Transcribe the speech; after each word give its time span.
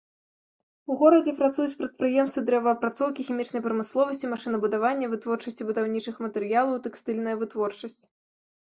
У 0.93 0.95
горадзе 1.01 1.33
працуюць 1.41 1.75
прадпрыемствы 1.81 2.43
дрэваапрацоўкі, 2.47 3.27
хімічнай 3.27 3.61
прамысловасці, 3.69 4.33
машынабудавання, 4.35 5.05
вытворчасці 5.13 5.63
будаўнічых 5.71 6.15
матэрыялаў, 6.29 6.85
тэкстыльная 6.89 7.35
вытворчасць. 7.47 8.01